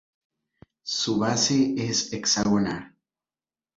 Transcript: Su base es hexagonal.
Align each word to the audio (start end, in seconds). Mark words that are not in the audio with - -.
Su 0.83 1.19
base 1.19 1.75
es 1.77 2.11
hexagonal. 2.11 2.95